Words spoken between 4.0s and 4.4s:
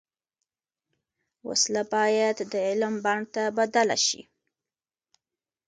شي